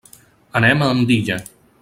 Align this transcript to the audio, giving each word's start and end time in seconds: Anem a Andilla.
Anem 0.61 0.81
a 0.81 0.89
Andilla. 0.95 1.39